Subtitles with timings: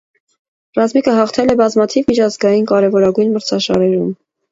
[0.77, 4.09] Ռազմիկը հաղթել է բազմաթիվ միջազգաին կարևորագույն մրցաշարերում։